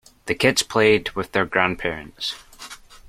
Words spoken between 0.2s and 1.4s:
The kids played with